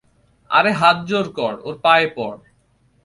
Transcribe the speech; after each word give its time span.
আরে 0.49 0.71
হাতজোর 0.71 1.27
কর, 1.33 1.53
ওর 1.63 1.75
পায়ে 1.81 2.07
পড়। 2.15 2.39